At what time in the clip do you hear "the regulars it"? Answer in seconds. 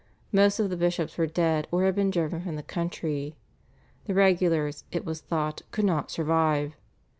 4.05-5.05